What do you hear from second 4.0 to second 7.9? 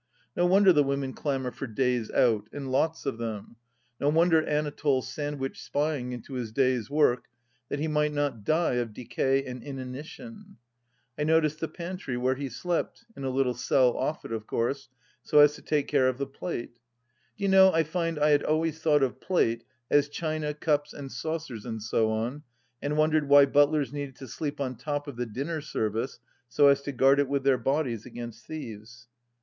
wonder Anatole sandwiched spying into his day's work, that he